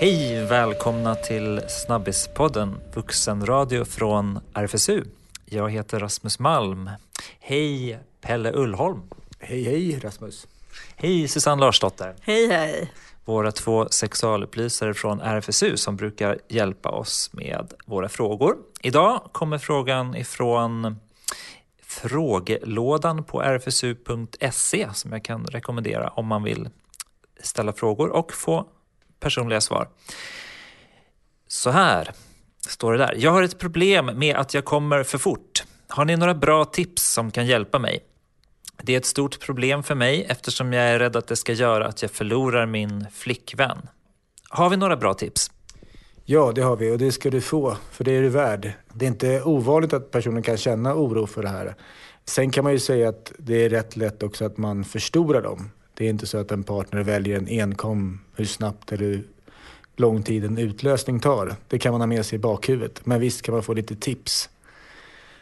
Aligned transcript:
Hej! 0.00 0.44
Välkomna 0.44 1.14
till 1.14 1.60
Snabbispodden, 1.68 2.80
vuxenradio 2.94 3.84
från 3.84 4.40
RFSU. 4.54 5.04
Jag 5.44 5.70
heter 5.70 6.00
Rasmus 6.00 6.38
Malm. 6.38 6.90
Hej 7.40 7.98
Pelle 8.20 8.52
Ullholm. 8.52 9.02
Hej 9.38 9.62
hej 9.62 10.00
Rasmus. 10.02 10.46
Hej 10.96 11.28
Susanne 11.28 11.60
Larsdotter. 11.60 12.14
Hej 12.20 12.48
hej. 12.48 12.92
Våra 13.24 13.52
två 13.52 13.88
sexualupplysare 13.90 14.94
från 14.94 15.20
RFSU 15.20 15.76
som 15.76 15.96
brukar 15.96 16.38
hjälpa 16.48 16.88
oss 16.88 17.30
med 17.32 17.72
våra 17.86 18.08
frågor. 18.08 18.56
Idag 18.82 19.20
kommer 19.32 19.58
frågan 19.58 20.16
ifrån 20.16 20.96
frågelådan 21.82 23.24
på 23.24 23.42
rfsu.se 23.42 24.88
som 24.94 25.12
jag 25.12 25.24
kan 25.24 25.46
rekommendera 25.46 26.08
om 26.08 26.26
man 26.26 26.42
vill 26.42 26.68
ställa 27.40 27.72
frågor 27.72 28.08
och 28.08 28.32
få 28.32 28.66
personliga 29.20 29.60
svar. 29.60 29.88
Så 31.48 31.70
här 31.70 32.12
står 32.68 32.92
det 32.92 32.98
där. 32.98 33.14
Jag 33.18 33.30
har 33.30 33.42
ett 33.42 33.58
problem 33.58 34.06
med 34.06 34.36
att 34.36 34.54
jag 34.54 34.64
kommer 34.64 35.02
för 35.02 35.18
fort. 35.18 35.64
Har 35.88 36.04
ni 36.04 36.16
några 36.16 36.34
bra 36.34 36.64
tips 36.64 37.12
som 37.12 37.30
kan 37.30 37.46
hjälpa 37.46 37.78
mig? 37.78 38.04
Det 38.82 38.92
är 38.92 38.96
ett 38.96 39.06
stort 39.06 39.40
problem 39.40 39.82
för 39.82 39.94
mig 39.94 40.26
eftersom 40.28 40.72
jag 40.72 40.84
är 40.84 40.98
rädd 40.98 41.16
att 41.16 41.26
det 41.26 41.36
ska 41.36 41.52
göra 41.52 41.86
att 41.86 42.02
jag 42.02 42.10
förlorar 42.10 42.66
min 42.66 43.06
flickvän. 43.12 43.88
Har 44.48 44.70
vi 44.70 44.76
några 44.76 44.96
bra 44.96 45.14
tips? 45.14 45.50
Ja, 46.24 46.52
det 46.54 46.62
har 46.62 46.76
vi 46.76 46.90
och 46.90 46.98
det 46.98 47.12
ska 47.12 47.30
du 47.30 47.40
få, 47.40 47.76
för 47.92 48.04
det 48.04 48.12
är 48.12 48.22
du 48.22 48.28
värd. 48.28 48.72
Det 48.94 49.04
är 49.04 49.08
inte 49.08 49.42
ovanligt 49.42 49.92
att 49.92 50.10
personen 50.10 50.42
kan 50.42 50.56
känna 50.56 50.94
oro 50.94 51.26
för 51.26 51.42
det 51.42 51.48
här. 51.48 51.74
Sen 52.24 52.50
kan 52.50 52.64
man 52.64 52.72
ju 52.72 52.78
säga 52.78 53.08
att 53.08 53.32
det 53.38 53.64
är 53.64 53.68
rätt 53.68 53.96
lätt 53.96 54.22
också 54.22 54.44
att 54.44 54.58
man 54.58 54.84
förstorar 54.84 55.42
dem. 55.42 55.70
Det 56.00 56.06
är 56.06 56.10
inte 56.10 56.26
så 56.26 56.38
att 56.38 56.52
en 56.52 56.62
partner 56.62 57.02
väljer 57.02 57.38
en 57.38 57.48
enkom 57.48 58.20
hur 58.36 58.44
snabbt 58.44 58.92
eller 58.92 59.04
hur 59.04 59.26
lång 59.96 60.22
tid 60.22 60.44
en 60.44 60.58
utlösning 60.58 61.20
tar. 61.20 61.54
Det 61.68 61.78
kan 61.78 61.92
man 61.92 62.00
ha 62.00 62.06
med 62.06 62.26
sig 62.26 62.36
i 62.36 62.38
bakhuvudet. 62.38 63.06
Men 63.06 63.20
visst 63.20 63.42
kan 63.42 63.54
man 63.54 63.62
få 63.62 63.74
lite 63.74 63.96
tips. 63.96 64.48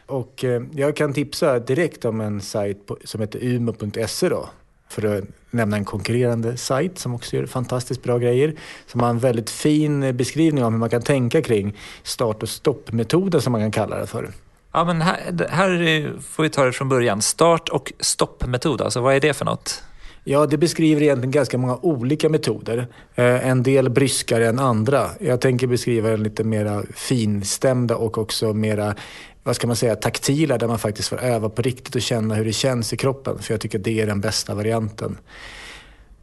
Och 0.05 0.43
eh, 0.43 0.63
jag 0.71 0.95
kan 0.95 1.13
tipsa 1.13 1.59
direkt 1.59 2.05
om 2.05 2.21
en 2.21 2.41
sajt 2.41 2.77
som 3.03 3.21
heter 3.21 3.43
umo.se 3.43 4.29
då. 4.29 4.49
För 4.89 5.17
att 5.17 5.23
nämna 5.51 5.77
en 5.77 5.85
konkurrerande 5.85 6.57
sajt 6.57 6.99
som 6.99 7.15
också 7.15 7.35
gör 7.35 7.45
fantastiskt 7.45 8.03
bra 8.03 8.17
grejer. 8.17 8.55
Som 8.87 9.01
har 9.01 9.09
en 9.09 9.19
väldigt 9.19 9.49
fin 9.49 10.17
beskrivning 10.17 10.63
av 10.63 10.71
hur 10.71 10.77
man 10.77 10.89
kan 10.89 11.01
tänka 11.01 11.41
kring 11.41 11.77
start 12.03 12.43
och 12.43 12.49
stoppmetoden 12.49 13.41
som 13.41 13.51
man 13.51 13.61
kan 13.61 13.71
kalla 13.71 13.97
det 13.97 14.07
för. 14.07 14.31
Ja, 14.71 14.83
men 14.83 15.01
här, 15.01 15.47
här 15.49 16.13
får 16.21 16.43
vi 16.43 16.49
ta 16.49 16.65
det 16.65 16.71
från 16.71 16.89
början. 16.89 17.21
Start 17.21 17.69
och 17.69 17.93
stoppmetod, 17.99 18.81
alltså 18.81 19.01
vad 19.01 19.15
är 19.15 19.19
det 19.19 19.33
för 19.33 19.45
något? 19.45 19.83
Ja, 20.23 20.45
det 20.45 20.57
beskriver 20.57 21.01
egentligen 21.01 21.31
ganska 21.31 21.57
många 21.57 21.77
olika 21.81 22.29
metoder. 22.29 22.87
Eh, 23.15 23.47
en 23.47 23.63
del 23.63 23.89
bryskare 23.89 24.47
än 24.47 24.59
andra. 24.59 25.05
Jag 25.19 25.41
tänker 25.41 25.67
beskriva 25.67 26.09
den 26.09 26.23
lite 26.23 26.43
mera 26.43 26.83
finstämda 26.95 27.95
och 27.95 28.17
också 28.17 28.53
mera 28.53 28.95
vad 29.43 29.55
ska 29.55 29.67
man 29.67 29.75
säga, 29.75 29.95
taktila 29.95 30.57
där 30.57 30.67
man 30.67 30.79
faktiskt 30.79 31.09
får 31.09 31.19
öva 31.19 31.49
på 31.49 31.61
riktigt 31.61 31.95
och 31.95 32.01
känna 32.01 32.35
hur 32.35 32.45
det 32.45 32.53
känns 32.53 32.93
i 32.93 32.97
kroppen. 32.97 33.39
För 33.39 33.53
jag 33.53 33.61
tycker 33.61 33.79
det 33.79 34.01
är 34.01 34.07
den 34.07 34.21
bästa 34.21 34.55
varianten. 34.55 35.17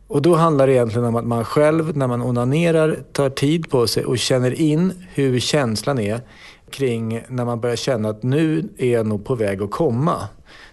Och 0.08 0.22
då 0.22 0.34
handlar 0.34 0.66
det 0.66 0.72
egentligen 0.72 1.04
om 1.04 1.16
att 1.16 1.26
man 1.26 1.44
själv 1.44 1.96
när 1.96 2.06
man 2.06 2.22
onanerar 2.22 2.98
tar 3.12 3.30
tid 3.30 3.70
på 3.70 3.86
sig 3.86 4.04
och 4.04 4.18
känner 4.18 4.60
in 4.60 4.92
hur 5.14 5.40
känslan 5.40 5.98
är 5.98 6.20
kring 6.70 7.22
när 7.28 7.44
man 7.44 7.60
börjar 7.60 7.76
känna 7.76 8.08
att 8.08 8.22
nu 8.22 8.68
är 8.78 8.92
jag 8.92 9.06
nog 9.06 9.24
på 9.24 9.34
väg 9.34 9.62
att 9.62 9.70
komma. 9.70 10.28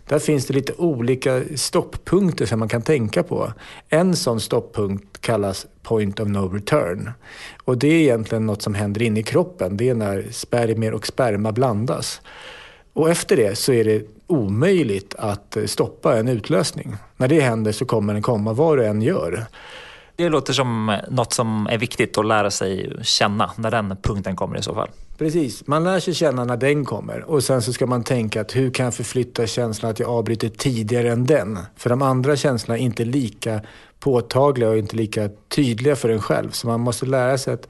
Där 0.08 0.20
finns 0.20 0.46
det 0.46 0.54
lite 0.54 0.74
olika 0.78 1.42
stopppunkter 1.56 2.46
som 2.46 2.60
man 2.60 2.70
kan 2.70 2.82
tänka 2.82 3.24
på. 3.24 3.54
En 3.90 4.16
sån 4.16 4.40
stopppunkt 4.40 5.22
kallas 5.22 5.66
point 5.84 6.20
of 6.20 6.28
no 6.28 6.48
return. 6.48 7.12
Och 7.64 7.78
det 7.78 7.88
är 7.88 8.00
egentligen 8.00 8.46
något 8.46 8.62
som 8.62 8.74
händer 8.74 9.02
inne 9.02 9.20
i 9.20 9.24
kroppen. 9.24 9.78
Det 9.78 9.90
är 9.90 9.96
när 9.96 10.26
spermier 10.32 10.94
och 10.94 11.08
sperma 11.08 11.52
blandas. 11.52 12.22
Och 12.94 13.10
efter 13.10 13.38
det 13.38 13.56
så 13.56 13.74
är 13.74 13.84
det 13.84 14.06
omöjligt 14.28 15.16
att 15.16 15.58
stoppa 15.66 16.18
en 16.18 16.28
utlösning. 16.28 16.96
När 17.18 17.28
det 17.28 17.40
händer 17.40 17.72
så 17.72 17.86
kommer 17.86 18.14
den 18.14 18.22
komma 18.22 18.54
vad 18.54 18.78
du 18.78 18.86
än 18.86 19.02
gör. 19.02 19.46
Det 20.16 20.30
låter 20.30 20.54
som 20.54 20.90
eh, 20.90 21.00
något 21.10 21.34
som 21.34 21.68
är 21.68 21.78
viktigt 21.78 22.18
att 22.18 22.26
lära 22.26 22.52
sig 22.52 23.00
känna 23.02 23.52
när 23.58 23.72
den 23.72 23.98
punkten 24.04 24.36
kommer 24.36 24.58
i 24.58 24.62
så 24.62 24.74
fall. 24.74 24.90
Precis, 25.18 25.68
man 25.68 25.84
lär 25.84 26.00
sig 26.00 26.14
känna 26.14 26.44
när 26.44 26.58
den 26.58 26.86
kommer 26.86 27.24
och 27.30 27.44
sen 27.44 27.62
så 27.62 27.74
ska 27.74 27.86
man 27.86 28.04
tänka 28.04 28.42
att 28.42 28.56
hur 28.56 28.72
kan 28.72 28.84
jag 28.84 28.94
förflytta 28.94 29.48
känslan 29.48 29.92
att 29.92 30.00
jag 30.00 30.10
avbryter 30.10 30.50
tidigare 30.50 31.12
än 31.12 31.26
den? 31.26 31.60
För 31.76 31.90
de 31.90 32.02
andra 32.02 32.36
känslorna 32.36 32.78
är 32.78 32.82
inte 32.82 33.06
lika 33.06 33.62
påtagliga 34.00 34.70
och 34.70 34.78
inte 34.78 34.96
lika 34.96 35.30
tydliga 35.56 35.96
för 35.96 36.10
en 36.10 36.22
själv. 36.22 36.52
Så 36.52 36.68
man 36.68 36.80
måste 36.80 37.06
lära 37.06 37.38
sig 37.38 37.54
att 37.54 37.68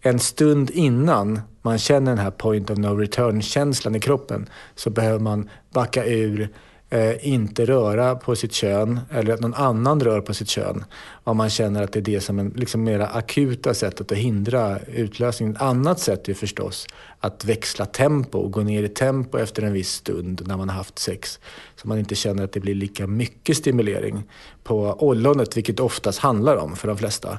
en 0.00 0.18
stund 0.18 0.70
innan 0.70 1.40
man 1.62 1.78
känner 1.78 2.10
den 2.10 2.24
här 2.24 2.30
point 2.30 2.70
of 2.70 2.78
no 2.78 2.96
return-känslan 2.96 3.94
i 3.94 4.00
kroppen 4.00 4.48
så 4.74 4.90
behöver 4.90 5.18
man 5.18 5.50
backa 5.72 6.04
ur, 6.04 6.48
eh, 6.94 7.28
inte 7.28 7.64
röra 7.64 8.14
på 8.14 8.36
sitt 8.36 8.52
kön 8.52 9.00
eller 9.10 9.34
att 9.34 9.40
någon 9.40 9.54
annan 9.54 10.00
rör 10.00 10.20
på 10.20 10.34
sitt 10.34 10.48
kön. 10.48 10.84
Om 11.24 11.36
man 11.36 11.50
känner 11.50 11.82
att 11.82 11.92
det 11.92 11.98
är 11.98 12.02
det 12.02 12.20
som 12.20 12.38
är 12.38 12.50
liksom 12.54 12.84
mera 12.84 13.06
akuta 13.06 13.74
sättet 13.74 14.12
att 14.12 14.18
hindra 14.18 14.78
utlösningen. 14.78 15.56
Ett 15.56 15.62
annat 15.62 16.00
sätt 16.00 16.28
är 16.28 16.34
förstås 16.34 16.86
att 17.20 17.44
växla 17.44 17.86
tempo 17.86 18.38
och 18.38 18.52
gå 18.52 18.60
ner 18.60 18.82
i 18.82 18.88
tempo 18.88 19.38
efter 19.38 19.62
en 19.62 19.72
viss 19.72 19.92
stund 19.92 20.42
när 20.46 20.56
man 20.56 20.68
har 20.68 20.76
haft 20.76 20.98
sex. 20.98 21.40
Så 21.76 21.88
man 21.88 21.98
inte 21.98 22.14
känner 22.14 22.44
att 22.44 22.52
det 22.52 22.60
blir 22.60 22.74
lika 22.74 23.06
mycket 23.06 23.56
stimulering 23.56 24.22
på 24.64 24.96
ollonet, 24.98 25.56
vilket 25.56 25.80
oftast 25.80 26.18
handlar 26.18 26.56
om 26.56 26.76
för 26.76 26.88
de 26.88 26.98
flesta. 26.98 27.38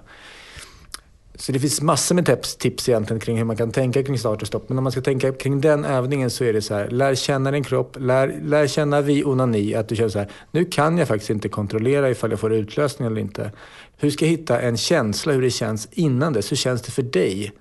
Så 1.38 1.51
det 1.51 1.59
finns 1.59 1.81
massor 1.81 2.16
med 2.16 2.25
tips, 2.25 2.56
tips 2.56 2.90
egentligen 2.90 3.19
kring 3.19 3.38
hur 3.38 3.46
man 3.46 3.57
kan 3.57 3.72
tänka 3.72 4.03
kring 4.03 4.19
start 4.19 4.41
och 4.41 4.47
stopp. 4.47 4.69
Men 4.69 4.78
om 4.78 4.84
man 4.84 4.91
ska 4.91 5.01
tänka 5.01 5.31
kring 5.31 5.62
den 5.62 5.85
övningen 5.85 6.29
så 6.29 6.44
är 6.44 6.53
det 6.53 6.62
så 6.62 6.73
här, 6.73 6.88
lär 6.88 7.16
känna 7.16 7.51
din 7.51 7.63
kropp, 7.63 7.97
lär, 8.00 8.40
lär 8.44 8.68
känna 8.68 9.01
vid 9.01 9.25
onani, 9.25 9.75
att 9.75 9.90
du 9.90 9.96
känner 9.96 10.09
så 10.09 10.19
här, 10.19 10.29
nu 10.51 10.66
kan 10.66 10.97
jag 10.97 11.07
faktiskt 11.07 11.29
inte 11.29 11.50
kontrollera 11.50 12.09
ifall 12.09 12.31
jag 12.31 12.40
får 12.40 12.53
utlösning 12.53 13.07
eller 13.07 13.22
inte. 13.22 13.51
Hur 13.97 14.09
ska 14.09 14.25
jag 14.25 14.31
hitta 14.31 14.62
en 14.62 14.78
känsla 14.78 15.34
hur 15.34 15.41
det 15.41 15.51
känns 15.51 15.88
innan 15.91 16.34
det? 16.34 16.50
Hur 16.50 16.57
känns 16.57 16.81
det 16.81 16.91
för 16.91 17.03
dig? 17.03 17.52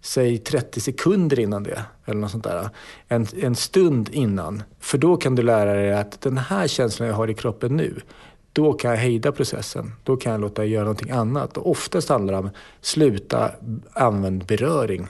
Säg 0.00 0.38
30 0.38 0.80
sekunder 0.80 1.40
innan 1.40 1.62
det, 1.62 1.82
eller 2.04 2.20
något 2.20 2.30
sånt 2.30 2.44
där. 2.44 2.68
En, 3.08 3.26
en 3.42 3.54
stund 3.54 4.08
innan. 4.12 4.62
För 4.80 4.98
då 4.98 5.16
kan 5.16 5.34
du 5.34 5.42
lära 5.42 5.74
dig 5.74 5.92
att 5.92 6.20
den 6.20 6.38
här 6.38 6.68
känslan 6.68 7.08
jag 7.08 7.14
har 7.14 7.30
i 7.30 7.34
kroppen 7.34 7.76
nu, 7.76 8.00
då 8.52 8.72
kan 8.72 8.90
jag 8.90 8.98
hejda 8.98 9.32
processen. 9.32 9.92
Då 10.04 10.16
kan 10.16 10.32
jag 10.32 10.40
låta 10.40 10.64
göra 10.64 10.84
någonting 10.84 11.10
annat. 11.10 11.56
Och 11.56 11.70
oftast 11.70 12.08
handlar 12.08 12.32
det 12.32 12.38
om 12.38 12.50
sluta 12.80 13.50
använda 13.92 14.44
beröring 14.44 15.06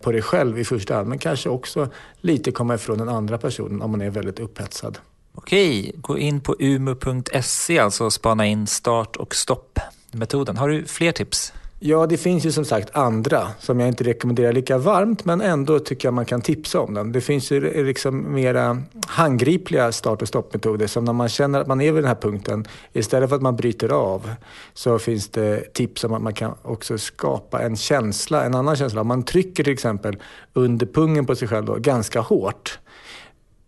på 0.00 0.12
dig 0.12 0.22
själv 0.22 0.58
i 0.58 0.64
första 0.64 0.94
hand. 0.94 1.08
Men 1.08 1.18
kanske 1.18 1.48
också 1.48 1.88
lite 2.20 2.52
komma 2.52 2.74
ifrån 2.74 2.98
den 2.98 3.08
andra 3.08 3.38
personen 3.38 3.82
om 3.82 3.90
man 3.90 4.00
är 4.00 4.10
väldigt 4.10 4.40
upphetsad. 4.40 4.98
Okej, 5.34 5.92
gå 5.96 6.18
in 6.18 6.40
på 6.40 6.56
umo.se 6.58 7.78
alltså 7.78 8.04
och 8.04 8.12
spana 8.12 8.46
in 8.46 8.66
start 8.66 9.16
och 9.16 9.34
stoppmetoden. 9.34 10.56
Har 10.56 10.68
du 10.68 10.84
fler 10.84 11.12
tips? 11.12 11.52
Ja, 11.84 12.06
det 12.06 12.16
finns 12.16 12.46
ju 12.46 12.52
som 12.52 12.64
sagt 12.64 12.96
andra 12.96 13.48
som 13.58 13.80
jag 13.80 13.88
inte 13.88 14.04
rekommenderar 14.04 14.52
lika 14.52 14.78
varmt 14.78 15.24
men 15.24 15.40
ändå 15.40 15.78
tycker 15.78 16.08
jag 16.08 16.14
man 16.14 16.24
kan 16.24 16.40
tipsa 16.40 16.80
om 16.80 16.94
den. 16.94 17.12
Det 17.12 17.20
finns 17.20 17.50
ju 17.50 17.84
liksom 17.84 18.34
mera 18.34 18.82
handgripliga 19.06 19.92
start 19.92 20.22
och 20.22 20.28
stoppmetoder 20.28 20.86
som 20.86 21.04
när 21.04 21.12
man 21.12 21.28
känner 21.28 21.60
att 21.60 21.66
man 21.66 21.80
är 21.80 21.92
vid 21.92 22.02
den 22.02 22.08
här 22.08 22.20
punkten, 22.20 22.64
istället 22.92 23.28
för 23.28 23.36
att 23.36 23.42
man 23.42 23.56
bryter 23.56 23.88
av 23.88 24.30
så 24.74 24.98
finns 24.98 25.28
det 25.28 25.74
tips 25.74 26.04
om 26.04 26.12
att 26.12 26.22
man 26.22 26.34
kan 26.34 26.54
också 26.62 26.98
skapa 26.98 27.62
en 27.62 27.76
känsla, 27.76 28.44
en 28.44 28.54
annan 28.54 28.76
känsla. 28.76 29.00
Om 29.00 29.06
man 29.06 29.22
trycker 29.22 29.64
till 29.64 29.72
exempel 29.72 30.16
under 30.52 30.86
pungen 30.86 31.26
på 31.26 31.36
sig 31.36 31.48
själv 31.48 31.64
då, 31.64 31.74
ganska 31.74 32.20
hårt 32.20 32.78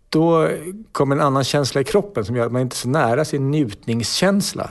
då 0.09 0.49
kommer 0.93 1.17
en 1.17 1.23
annan 1.23 1.45
känsla 1.45 1.81
i 1.81 1.85
kroppen 1.85 2.25
som 2.25 2.37
gör 2.37 2.47
att 2.47 2.53
man 2.53 2.63
inte 2.63 2.75
är 2.75 2.79
så 2.79 2.89
nära 2.89 3.25
sin 3.25 3.51
njutningskänsla. 3.51 4.71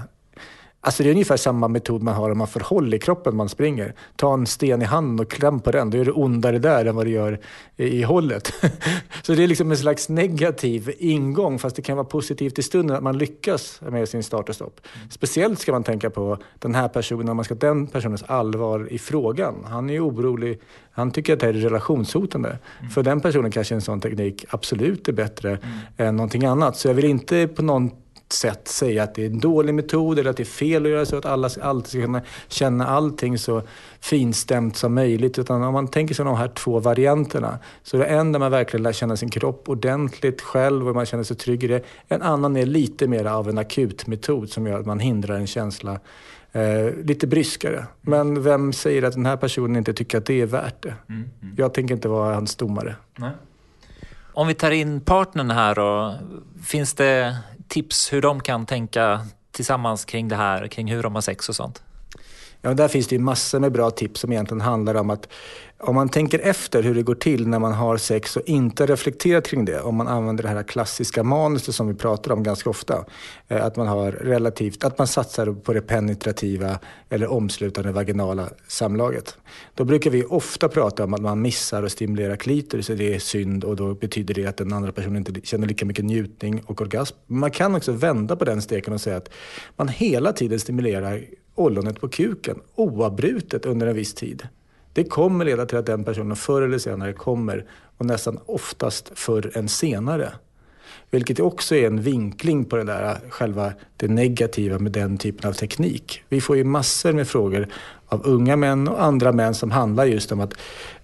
Alltså 0.86 1.04
det 1.04 1.10
är 1.10 1.12
ungefär 1.12 1.38
samma 1.38 1.68
metod 1.68 2.04
man 2.04 2.14
har 2.14 2.30
om 2.30 2.38
man 2.38 2.48
får 2.48 2.60
håll 2.60 2.94
i 2.94 3.00
kroppen 3.00 3.36
man 3.36 3.50
springer. 3.50 3.96
Ta 4.16 4.34
en 4.34 4.48
sten 4.48 4.82
i 4.82 4.86
handen 4.86 5.26
och 5.26 5.32
kläm 5.32 5.60
på 5.60 5.72
den, 5.72 5.90
då 5.90 5.98
gör 5.98 6.06
det 6.06 6.12
ondare 6.12 6.60
där 6.60 6.86
än 6.86 6.96
vad 6.96 7.06
det 7.06 7.10
gör 7.10 7.40
i 7.76 8.04
hållet. 8.04 8.54
så 9.22 9.34
det 9.34 9.44
är 9.44 9.48
liksom 9.48 9.72
en 9.72 9.78
slags 9.78 10.10
negativ 10.10 10.94
ingång, 11.00 11.60
fast 11.60 11.76
det 11.76 11.82
kan 11.82 11.98
vara 11.98 12.06
positivt 12.06 12.60
i 12.60 12.64
stunden 12.64 12.98
att 12.98 13.04
man 13.04 13.18
lyckas 13.18 13.82
med 13.82 14.10
sin 14.10 14.24
start 14.24 14.50
och 14.50 14.56
stopp. 14.56 14.82
Speciellt 15.10 15.60
ska 15.60 15.72
man 15.72 15.84
tänka 15.84 16.10
på 16.10 16.38
den 16.60 16.76
här 16.76 16.88
personen, 16.88 17.30
om 17.30 17.36
man 17.36 17.46
ska 17.46 17.56
den 17.56 17.88
personens 17.88 18.24
allvar 18.24 18.88
i 18.92 19.00
frågan. 19.00 19.56
Han 19.66 19.90
är 19.90 19.94
ju 19.94 20.02
orolig, 20.02 20.60
han 20.92 21.12
tycker 21.12 21.34
att 21.34 21.40
det 21.40 21.46
här 21.46 21.54
är 21.54 21.60
relationshotande. 21.60 22.58
Mm. 22.80 22.92
För 22.92 23.04
den 23.04 23.22
personen 23.22 23.52
kanske 23.52 23.76
en 23.76 23.82
sån 23.82 24.02
teknik 24.02 24.46
absolut 24.50 25.08
är 25.08 25.14
bättre 25.14 25.50
mm. 25.50 25.60
än 25.98 26.16
någonting 26.16 26.46
annat. 26.46 26.78
Så 26.78 26.88
jag 26.88 26.96
vill 26.96 27.06
inte 27.06 27.48
på 27.48 27.62
någon 27.62 27.92
sätt 28.34 28.68
säga 28.68 29.04
att 29.04 29.16
det 29.16 29.22
är 29.22 29.26
en 29.26 29.40
dålig 29.40 29.74
metod 29.74 30.20
eller 30.20 30.30
att 30.30 30.38
det 30.38 30.44
är 30.44 30.46
fel 30.46 30.86
att 30.86 30.92
göra 30.92 31.06
så 31.06 31.18
att 31.18 31.26
alla 31.26 31.50
alltid 31.62 31.90
ska 31.90 32.02
kunna 32.02 32.22
känna 32.48 32.88
allting 32.88 33.38
så 33.38 33.62
finstämt 34.00 34.78
som 34.78 34.94
möjligt. 34.94 35.40
Utan 35.40 35.64
om 35.64 35.74
man 35.74 35.88
tänker 35.88 36.16
sig 36.16 36.26
de 36.26 36.38
här 36.38 36.48
två 36.48 36.80
varianterna 36.80 37.60
så 37.84 37.98
är 37.98 38.00
det 38.00 38.06
en 38.06 38.32
där 38.32 38.40
man 38.40 38.52
verkligen 38.52 38.84
lär 38.84 38.92
känna 38.92 39.18
sin 39.18 39.30
kropp 39.30 39.70
ordentligt 39.70 40.42
själv 40.42 40.88
och 40.88 40.96
man 40.96 41.06
känner 41.06 41.24
sig 41.24 41.38
trygg 41.38 41.64
i 41.64 41.68
det. 41.68 41.82
En 42.08 42.22
annan 42.22 42.58
är 42.58 42.66
lite 42.66 43.08
mer 43.08 43.26
av 43.26 43.50
en 43.50 43.58
akutmetod 43.58 44.50
som 44.50 44.68
gör 44.68 44.80
att 44.80 44.86
man 44.86 45.00
hindrar 45.00 45.36
en 45.36 45.48
känsla 45.48 46.00
eh, 46.52 46.94
lite 47.04 47.28
bryskare. 47.28 47.86
Men 48.02 48.44
vem 48.44 48.74
säger 48.74 49.04
att 49.04 49.14
den 49.14 49.26
här 49.26 49.38
personen 49.38 49.76
inte 49.76 49.94
tycker 49.94 50.18
att 50.18 50.26
det 50.26 50.42
är 50.42 50.46
värt 50.46 50.84
det? 50.84 50.96
Mm, 51.10 51.30
mm. 51.42 51.56
Jag 51.58 51.74
tänker 51.74 51.96
inte 51.96 52.08
vara 52.08 52.34
hans 52.34 52.56
domare. 52.56 52.96
Nej. 53.16 53.32
Om 54.34 54.48
vi 54.48 54.54
tar 54.54 54.72
in 54.72 55.02
partnern 55.02 55.52
här 55.52 55.76
då, 55.76 56.16
finns 56.64 56.94
det 56.94 57.38
tips 57.68 58.14
hur 58.14 58.22
de 58.22 58.40
kan 58.40 58.66
tänka 58.66 59.26
tillsammans 59.52 60.06
kring 60.06 60.28
det 60.28 60.36
här, 60.36 60.68
kring 60.68 60.92
hur 60.92 61.04
de 61.04 61.16
har 61.16 61.22
sex 61.22 61.50
och 61.50 61.56
sånt? 61.56 61.84
Ja, 62.66 62.74
där 62.74 62.88
finns 62.88 63.08
det 63.08 63.16
ju 63.16 63.22
massor 63.22 63.60
med 63.60 63.72
bra 63.72 63.92
tips 63.92 64.20
som 64.20 64.32
egentligen 64.32 64.62
handlar 64.62 64.96
om 64.96 65.10
att 65.10 65.28
om 65.80 65.96
man 65.96 66.10
tänker 66.10 66.40
efter 66.40 66.84
hur 66.84 66.96
det 66.96 67.04
går 67.04 67.16
till 67.16 67.48
när 67.48 67.60
man 67.60 67.74
har 67.74 67.98
sex 67.98 68.38
och 68.38 68.42
inte 68.46 68.86
reflekterar 68.86 69.42
kring 69.42 69.66
det, 69.66 69.82
om 69.82 69.96
man 69.96 70.08
använder 70.08 70.44
det 70.44 70.50
här 70.50 70.64
klassiska 70.64 71.24
manuset 71.24 71.76
som 71.76 71.88
vi 71.88 71.94
pratar 71.94 72.32
om 72.32 72.44
ganska 72.44 72.70
ofta, 72.70 73.06
eh, 73.48 73.66
att 73.66 73.76
man 73.76 73.88
har 73.88 74.12
relativt, 74.12 74.84
att 74.84 74.98
man 74.98 75.08
satsar 75.08 75.54
på 75.54 75.74
det 75.74 75.82
penetrativa 75.82 76.80
eller 77.10 77.32
omslutande 77.32 77.92
vaginala 77.92 78.50
samlaget. 78.68 79.38
Då 79.76 79.84
brukar 79.84 80.12
vi 80.12 80.24
ofta 80.24 80.70
prata 80.70 81.04
om 81.04 81.14
att 81.14 81.22
man 81.22 81.42
missar 81.42 81.84
att 81.84 81.92
stimulera 81.92 82.38
klitoris 82.38 82.90
och 82.90 82.98
det 82.98 83.16
är 83.16 83.20
synd 83.20 83.64
och 83.64 83.76
då 83.76 83.94
betyder 83.94 84.34
det 84.34 84.46
att 84.46 84.58
den 84.58 84.74
andra 84.74 84.92
personen 84.92 85.18
inte 85.18 85.42
känner 85.44 85.68
lika 85.68 85.86
mycket 85.86 86.06
njutning 86.06 86.62
och 86.66 86.82
orgasm. 86.82 87.16
Man 87.28 87.52
kan 87.52 87.76
också 87.76 87.92
vända 87.92 88.36
på 88.36 88.46
den 88.46 88.62
steken 88.62 88.94
och 88.94 89.02
säga 89.02 89.18
att 89.18 89.30
man 89.76 89.88
hela 89.88 90.34
tiden 90.34 90.60
stimulerar 90.60 91.24
ollonet 91.56 92.02
på 92.02 92.08
kuken 92.08 92.60
oavbrutet 92.76 93.66
under 93.66 93.88
en 93.88 93.96
viss 93.96 94.14
tid. 94.14 94.48
Det 94.94 95.04
kommer 95.04 95.46
leda 95.46 95.66
till 95.66 95.78
att 95.78 95.86
den 95.86 96.04
personen 96.04 96.36
förr 96.36 96.62
eller 96.62 96.78
senare 96.78 97.14
kommer 97.14 97.66
och 97.98 98.06
nästan 98.06 98.40
oftast 98.46 99.12
förr 99.16 99.52
än 99.54 99.70
senare. 99.70 100.34
Vilket 101.12 101.40
också 101.40 101.76
är 101.76 101.88
en 101.88 102.02
vinkling 102.02 102.66
på 102.66 102.76
det 102.76 102.84
där 102.84 103.18
själva 103.30 103.74
det 103.98 104.08
negativa 104.08 104.80
med 104.80 104.92
den 104.92 105.18
typen 105.18 105.50
av 105.50 105.54
teknik. 105.54 106.24
Vi 106.30 106.42
får 106.42 106.58
ju 106.58 106.64
massor 106.64 107.14
med 107.14 107.28
frågor 107.28 107.68
av 108.06 108.22
unga 108.26 108.56
män 108.56 108.88
och 108.88 109.04
andra 109.04 109.32
män 109.32 109.54
som 109.54 109.72
handlar 109.72 110.06
just 110.06 110.32
om 110.32 110.40
att 110.40 110.54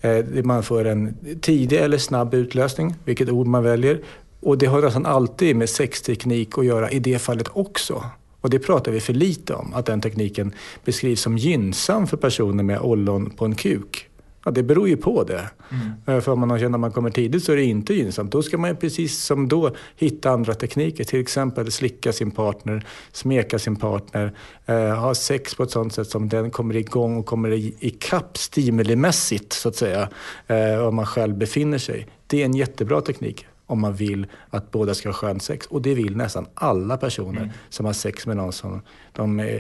eh, 0.02 0.26
man 0.44 0.64
får 0.64 0.86
en 0.86 1.18
tidig 1.42 1.78
eller 1.78 1.98
snabb 1.98 2.34
utlösning, 2.34 2.96
vilket 3.06 3.30
ord 3.30 3.48
man 3.48 3.64
väljer. 3.64 4.02
Och 4.40 4.58
det 4.58 4.66
har 4.66 4.82
nästan 4.82 5.06
alltid 5.06 5.56
med 5.56 5.70
sexteknik 5.70 6.58
att 6.58 6.66
göra 6.66 6.92
i 6.92 7.00
det 7.00 7.20
fallet 7.20 7.48
också. 7.54 8.04
Och 8.42 8.50
det 8.50 8.60
pratar 8.60 8.92
vi 8.92 9.00
för 9.00 9.14
lite 9.14 9.54
om, 9.54 9.74
att 9.74 9.86
den 9.86 10.02
tekniken 10.02 10.54
beskrivs 10.86 11.22
som 11.22 11.38
gynnsam 11.38 12.08
för 12.08 12.18
personer 12.18 12.64
med 12.64 12.80
ollon 12.80 13.30
på 13.30 13.46
en 13.46 13.56
kuk. 13.56 14.10
Ja, 14.46 14.52
det 14.52 14.64
beror 14.64 14.90
ju 14.90 14.98
på 14.98 15.24
det. 15.24 15.50
Mm. 15.70 16.18
Eh, 16.18 16.24
för 16.24 16.32
om 16.32 16.40
man 16.48 16.60
känner 16.60 16.78
att 16.78 16.80
man 16.80 16.92
kommer 16.92 17.10
tidigt 17.10 17.44
så 17.44 17.52
är 17.52 17.56
det 17.56 17.64
inte 17.64 17.94
gynnsamt. 17.94 18.32
Då 18.32 18.44
ska 18.44 18.58
man 18.58 18.70
ju 18.70 18.76
precis 18.76 19.24
som 19.24 19.48
då 19.48 19.76
hitta 19.96 20.30
andra 20.30 20.54
tekniker. 20.54 21.04
Till 21.04 21.20
exempel 21.20 21.72
slicka 21.72 22.14
sin 22.14 22.32
partner, 22.32 22.86
smeka 23.12 23.60
sin 23.60 23.76
partner, 23.76 24.34
eh, 24.66 25.00
ha 25.00 25.16
sex 25.16 25.56
på 25.56 25.64
ett 25.64 25.72
sånt 25.72 25.94
sätt 25.94 26.08
som 26.08 26.30
den 26.30 26.52
kommer 26.52 26.76
igång 26.76 27.18
och 27.18 27.26
kommer 27.26 27.52
ikapp 27.86 28.38
stimulimässigt 28.38 29.54
så 29.54 29.70
att 29.70 29.76
säga. 29.76 30.10
Eh, 30.48 30.88
om 30.88 30.96
man 30.96 31.06
själv 31.06 31.38
befinner 31.38 31.78
sig. 31.78 32.08
Det 32.28 32.42
är 32.42 32.46
en 32.46 32.56
jättebra 32.56 33.02
teknik 33.02 33.46
om 33.70 33.82
man 33.82 33.94
vill 33.94 34.28
att 34.50 34.72
båda 34.72 34.94
ska 34.94 35.10
ha 35.10 35.14
skönt 35.14 35.44
sex. 35.44 35.68
Och 35.68 35.82
det 35.82 35.94
vill 35.94 36.18
nästan 36.18 36.46
alla 36.54 36.98
personer 36.98 37.42
mm. 37.42 37.50
som 37.70 37.86
har 37.86 37.94
sex 37.94 38.28
med 38.28 38.38
någon 38.38 38.54
som 38.54 38.82
de 39.14 39.60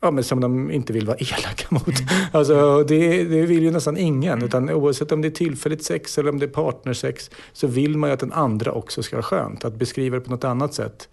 Ja, 0.00 0.10
men 0.10 0.24
som 0.24 0.40
de 0.40 0.70
inte 0.70 0.92
vill 0.92 1.06
vara 1.06 1.16
elaka 1.20 1.66
mot. 1.70 2.00
Mm. 2.00 2.08
Alltså, 2.32 2.84
det, 2.84 3.24
det, 3.24 3.42
vill 3.42 3.62
ju 3.62 3.70
nästan 3.70 3.96
ingen. 3.96 4.32
Mm. 4.32 4.44
Utan 4.44 4.70
oavsett 4.70 5.12
om 5.12 5.22
det 5.22 5.28
är 5.28 5.30
tillfälligt 5.30 5.84
sex 5.84 6.18
eller 6.18 6.30
om 6.30 6.38
det 6.38 6.46
är 6.46 6.50
partnersex 6.50 7.30
så 7.52 7.66
vill 7.66 7.96
man 7.96 8.10
ju 8.10 8.14
att 8.14 8.20
den 8.20 8.32
andra 8.32 8.72
också 8.72 9.02
ska 9.02 9.16
ha 9.16 9.22
skönt. 9.22 9.64
Att 9.64 9.74
beskriva 9.74 10.16
det 10.16 10.20
på 10.20 10.30
något 10.30 10.44
annat 10.44 10.74
sätt 10.74 11.08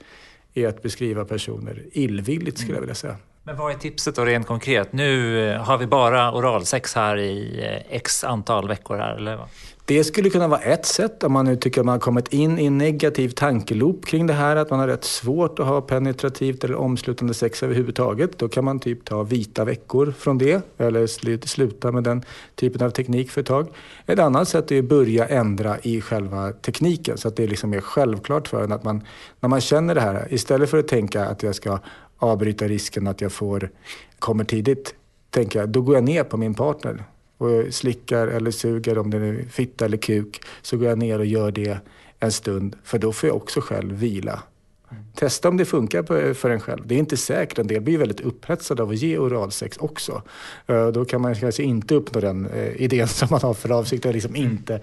är 0.53 0.67
att 0.67 0.81
beskriva 0.81 1.25
personer 1.25 1.83
illvilligt 1.91 2.57
skulle 2.57 2.73
jag 2.73 2.81
vilja 2.81 2.95
säga. 2.95 3.17
Men 3.47 3.57
vad 3.57 3.71
är 3.71 3.77
tipset 3.77 4.15
då 4.15 4.25
rent 4.25 4.47
konkret? 4.47 4.93
Nu 4.93 5.39
eh, 5.49 5.61
har 5.61 5.77
vi 5.77 5.87
bara 5.87 6.33
oralsex 6.33 6.95
här 6.95 7.17
i 7.17 7.63
eh, 7.63 7.95
x 7.95 8.23
antal 8.23 8.67
veckor 8.67 8.97
här, 8.97 9.15
eller? 9.15 9.39
Det 9.87 10.03
skulle 10.03 10.29
kunna 10.29 10.47
vara 10.47 10.59
ett 10.59 10.85
sätt 10.85 11.23
om 11.23 11.31
man 11.31 11.45
nu 11.45 11.55
tycker 11.55 11.81
att 11.81 11.85
man 11.85 11.93
har 11.93 11.99
kommit 11.99 12.33
in 12.33 12.59
i 12.59 12.65
en 12.65 12.77
negativ 12.77 13.29
tankeloop 13.29 14.05
kring 14.05 14.27
det 14.27 14.33
här, 14.33 14.55
att 14.55 14.69
man 14.69 14.79
har 14.79 14.87
rätt 14.87 15.03
svårt 15.03 15.59
att 15.59 15.65
ha 15.65 15.81
penetrativt 15.81 16.63
eller 16.63 16.75
omslutande 16.75 17.33
sex 17.33 17.63
överhuvudtaget. 17.63 18.39
Då 18.39 18.47
kan 18.47 18.65
man 18.65 18.79
typ 18.79 19.05
ta 19.05 19.23
vita 19.23 19.65
veckor 19.65 20.13
från 20.17 20.37
det 20.37 20.65
eller 20.77 21.07
sluta 21.47 21.91
med 21.91 22.03
den 22.03 22.23
typen 22.55 22.85
av 22.85 22.89
teknik 22.89 23.31
för 23.31 23.41
ett 23.41 23.47
tag. 23.47 23.67
Ett 24.05 24.19
annat 24.19 24.47
sätt 24.47 24.71
är 24.71 24.79
att 24.79 24.85
börja 24.85 25.25
ändra 25.25 25.79
i 25.79 26.01
själva 26.01 26.51
tekniken 26.51 27.17
så 27.17 27.27
att 27.27 27.35
det 27.35 27.47
liksom 27.47 27.73
är 27.73 27.81
självklart 27.81 28.47
för 28.47 28.63
en 28.63 28.71
att 28.71 28.83
man, 28.83 29.03
när 29.39 29.49
man 29.49 29.61
känner 29.61 29.95
det 29.95 30.01
här, 30.01 30.27
istället 30.29 30.69
för 30.69 30.77
att 30.77 30.87
tänka 30.87 31.25
att 31.25 31.43
jag 31.43 31.55
ska 31.55 31.79
avbryta 32.17 32.67
risken 32.67 33.07
att 33.07 33.21
jag 33.21 33.31
får, 33.31 33.71
kommer 34.19 34.43
tidigt, 34.43 34.95
tänka 35.29 35.65
då 35.65 35.81
går 35.81 35.95
jag 35.95 36.03
ner 36.03 36.23
på 36.23 36.37
min 36.37 36.53
partner 36.53 37.03
och 37.37 37.73
slickar 37.73 38.27
eller 38.27 38.51
suger 38.51 38.97
om 38.97 39.09
det 39.09 39.17
är 39.17 39.45
fitta 39.49 39.85
eller 39.85 39.97
kuk 39.97 40.41
så 40.61 40.77
går 40.77 40.87
jag 40.87 40.97
ner 40.97 41.19
och 41.19 41.25
gör 41.25 41.51
det 41.51 41.77
en 42.19 42.31
stund 42.31 42.75
för 42.83 42.99
då 42.99 43.11
får 43.11 43.27
jag 43.27 43.35
också 43.35 43.61
själv 43.61 43.95
vila. 43.95 44.43
Mm. 44.91 45.03
Testa 45.15 45.49
om 45.49 45.57
det 45.57 45.65
funkar 45.65 46.33
för 46.33 46.49
en 46.49 46.59
själv. 46.59 46.87
Det 46.87 46.95
är 46.95 46.99
inte 46.99 47.17
säkert. 47.17 47.59
En 47.59 47.67
del 47.67 47.81
blir 47.81 47.97
väldigt 47.97 48.19
upphetsade 48.19 48.83
av 48.83 48.89
att 48.89 48.95
ge 48.95 49.17
oralsex 49.17 49.77
också. 49.77 50.21
Eh, 50.67 50.87
då 50.87 51.05
kan 51.05 51.21
man 51.21 51.35
kanske 51.35 51.63
inte 51.63 51.95
uppnå 51.95 52.21
den 52.21 52.45
eh, 52.45 52.81
idén 52.81 53.07
som 53.07 53.27
man 53.31 53.41
har 53.41 53.53
för 53.53 53.71
avsikt 53.71 54.05
att 54.05 54.13
liksom 54.13 54.35
inte 54.35 54.81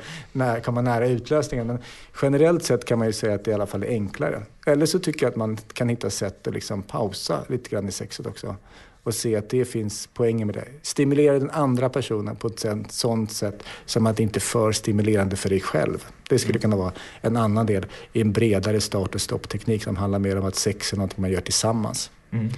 komma 0.64 0.82
nära 0.82 1.06
utlösningen. 1.06 1.66
Men 1.66 1.78
generellt 2.22 2.64
sett 2.64 2.84
kan 2.84 2.99
man 2.99 3.06
ju 3.06 3.12
säga 3.12 3.34
att 3.34 3.44
det 3.44 3.50
i 3.50 3.54
alla 3.54 3.66
fall 3.66 3.82
är 3.82 3.88
enklare. 3.88 4.43
Eller 4.66 4.87
så 4.87 4.99
tycker 4.99 5.26
jag 5.26 5.31
att 5.31 5.37
man 5.37 5.58
kan 5.72 5.88
hitta 5.88 6.10
sätt 6.10 6.46
att 6.46 6.55
liksom 6.55 6.82
pausa 6.82 7.44
lite 7.48 7.70
grann 7.70 7.88
i 7.88 7.93
sexet 7.93 8.26
också 8.26 8.56
och 9.02 9.14
se 9.14 9.37
att 9.37 9.50
det 9.50 9.64
finns 9.64 10.06
poänger 10.06 10.44
med 10.44 10.54
det. 10.54 10.69
Stimulera 10.82 11.38
den 11.38 11.50
andra 11.50 11.88
personen 11.88 12.37
på 12.37 12.46
ett 12.46 12.66
sånt 12.88 13.32
sätt 13.32 13.62
som 13.87 14.06
att 14.06 14.16
det 14.16 14.22
inte 14.22 14.38
är 14.38 14.40
för 14.40 14.72
stimulerande 14.72 15.37
för 15.37 15.49
dig 15.49 15.60
själv. 15.60 16.06
Det 16.28 16.38
skulle 16.38 16.58
kunna 16.58 16.76
vara 16.76 16.93
en 17.20 17.37
annan 17.37 17.66
del 17.66 17.87
i 18.12 18.20
en 18.20 18.32
bredare 18.32 18.81
start 18.81 19.14
och 19.14 19.20
stoppteknik 19.20 19.82
som 19.82 19.96
handlar 19.96 20.19
mer 20.19 20.38
om 20.38 20.44
att 20.44 20.56
sex 20.56 20.93
är 20.93 20.96
något 20.96 21.19
man 21.19 21.31
gör 21.31 21.40
tillsammans. 21.40 22.10
Mm. 22.31 22.50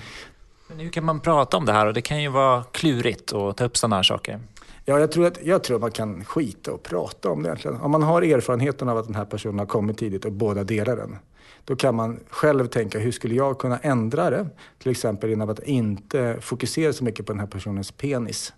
Men 0.69 0.79
hur 0.79 0.91
kan 0.91 1.05
man 1.05 1.21
prata 1.21 1.57
om 1.57 1.65
det 1.65 1.73
här? 1.73 1.87
Och 1.87 1.95
det 1.95 2.03
kan 2.03 2.23
ju 2.23 2.29
vara 2.29 2.65
klurigt 2.73 3.33
att 3.33 3.57
ta 3.57 3.65
upp 3.65 3.77
sådana 3.77 3.97
här 3.97 4.03
saker. 4.03 4.41
Ja, 4.85 4.99
jag 5.01 5.13
tror, 5.13 5.27
att, 5.27 5.39
jag 5.43 5.65
tror 5.65 5.77
att 5.77 5.81
man 5.81 5.91
kan 5.91 6.25
skita 6.25 6.73
och 6.73 6.83
prata 6.83 7.31
om 7.31 7.43
det 7.43 7.49
egentligen. 7.49 7.81
Om 7.81 7.91
man 7.91 8.03
har 8.03 8.23
erfarenheten 8.23 8.89
av 8.89 8.99
att 8.99 9.07
den 9.07 9.15
här 9.15 9.25
personen 9.25 9.59
har 9.59 9.67
kommit 9.67 9.99
tidigt 9.99 10.25
och 10.25 10.33
båda 10.33 10.65
delar 10.65 10.97
den. 10.97 11.17
Då 11.65 11.77
kan 11.77 11.95
man 11.95 12.21
själv 12.31 12.67
tänka, 12.67 12.99
hur 12.99 13.13
skulle 13.13 13.35
jag 13.35 13.59
kunna 13.59 13.79
ändra 13.79 14.31
det? 14.31 14.49
Till 14.79 14.91
exempel 14.91 15.31
genom 15.31 15.51
att 15.51 15.63
inte 15.63 16.37
fokusera 16.41 16.93
så 16.93 17.05
mycket 17.05 17.27
på 17.27 17.33
den 17.33 17.41
här 17.41 17.47
personens 17.47 17.93
penis 17.93 18.53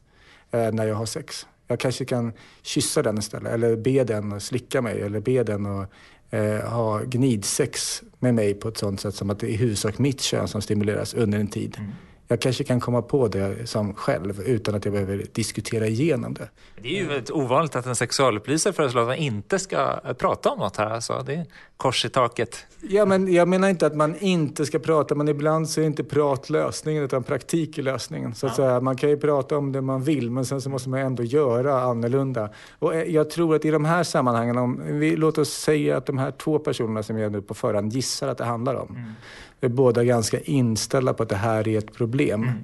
eh, 0.51 0.73
när 0.73 0.87
jag 0.87 0.95
har 0.95 1.07
sex. 1.07 1.47
Jag 1.69 1.81
kanske 1.81 2.05
kan 2.05 2.33
kyssa 2.63 3.03
den 3.03 3.19
istället, 3.19 3.53
eller 3.53 3.77
be 3.77 4.05
den 4.05 4.33
att 4.33 4.43
slicka 4.43 4.83
mig, 4.83 5.01
eller 5.01 5.21
be 5.21 5.43
den 5.43 5.67
att 5.67 5.91
eh, 6.31 6.71
ha 6.71 7.03
gnidsex 7.03 8.03
med 8.19 8.35
mig 8.35 8.55
på 8.55 8.69
ett 8.69 8.79
sånt 8.79 9.01
sätt 9.01 9.15
som 9.15 9.31
att 9.31 9.39
det 9.39 9.47
är 9.47 9.51
i 9.51 9.57
huvudsak 9.57 9.99
mitt 9.99 10.21
kön 10.21 10.49
som 10.49 10.63
stimuleras 10.63 11.15
under 11.15 11.39
en 11.39 11.47
tid. 11.49 11.77
Mm. 11.79 11.91
Jag 12.29 12.41
kanske 12.41 12.65
kan 12.65 12.81
komma 12.81 13.03
på 13.03 13.29
det 13.29 13.69
som 13.69 13.95
själv 13.95 14.41
utan 14.41 14.75
att 14.75 14.85
jag 14.85 14.95
behöver 14.95 15.27
diskutera 15.33 15.87
igenom 15.87 16.35
det. 16.35 16.49
Det 16.83 16.89
är 16.89 17.01
ju 17.01 17.07
väldigt 17.07 17.31
ovanligt 17.31 17.77
att 17.77 17.87
en 17.87 17.97
sexualupplysare 17.97 18.73
föreslår 18.73 19.01
att 19.03 19.09
man 19.09 19.17
inte 19.17 19.59
ska 19.59 20.01
prata 20.19 20.51
om 20.51 20.59
något 20.59 20.77
här. 20.77 20.91
Alltså, 20.91 21.23
det 21.27 21.35
är 21.35 21.47
kors 21.77 22.05
i 22.05 22.09
taket. 22.09 22.67
Ja, 22.81 23.05
men 23.05 23.33
jag 23.33 23.49
menar 23.49 23.69
inte 23.69 23.87
att 23.87 23.97
man 23.97 24.17
inte 24.19 24.67
ska 24.67 24.79
prata, 24.79 25.15
men 25.15 25.29
ibland 25.29 25.69
så 25.69 25.81
är 25.81 25.85
inte 25.85 26.05
prat 26.05 26.51
lösningen 26.51 27.03
utan 27.03 27.23
praktik 27.23 27.79
är 27.79 27.83
lösningen. 27.83 28.35
Så 28.35 28.47
att 28.47 28.59
ja. 28.59 28.65
säga, 28.65 28.81
man 28.81 28.97
kan 28.97 29.11
ju 29.11 29.17
prata 29.17 29.57
om 29.57 29.73
det 29.73 29.81
man 29.81 30.03
vill, 30.03 30.31
men 30.31 30.45
sen 30.45 30.61
så 30.61 30.71
måste 30.71 30.89
man 30.89 31.01
ändå 31.01 31.23
göra 31.23 31.81
annorlunda. 31.81 32.51
Och 32.79 32.95
eh, 32.95 33.03
jag 33.03 33.31
tror 33.31 33.57
att 33.57 33.65
i 33.65 33.71
de 33.71 33.85
här 33.85 34.05
sammanhangen, 34.05 34.59
om 34.59 34.99
vi, 34.99 35.17
låt 35.17 35.39
oss 35.39 35.51
säga 35.51 35.97
att 35.97 36.07
de 36.07 36.19
här 36.19 36.31
två 36.31 36.59
personerna 36.59 37.03
som 37.03 37.19
jag 37.19 37.33
nu 37.33 37.43
på 37.43 37.55
förhand 37.55 37.93
gissar 37.93 38.29
att 38.29 38.39
det 38.39 38.45
handlar 38.45 38.75
om, 38.75 38.89
mm 38.97 39.15
är 39.61 39.69
båda 39.69 40.05
ganska 40.05 40.41
inställda 40.41 41.15
på 41.15 41.23
att 41.23 41.29
det 41.29 41.37
här 41.37 41.69
är 41.69 41.79
ett 41.79 41.95
problem. 41.95 42.43
Mm. 42.43 42.59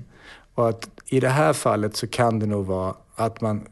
Och 0.54 0.68
att 0.68 0.88
i 1.06 1.20
det 1.20 1.28
här 1.28 1.52
fallet 1.52 1.96
så 1.96 2.06
kan 2.06 2.38
det 2.38 2.46
nog 2.46 2.66
vara 2.66 2.94
att 3.14 3.40
man 3.40 3.66